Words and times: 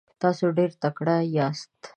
تاسو 0.21 0.45
ډیر 0.57 0.71
تکړه 0.81 1.15
یاست. 1.35 1.75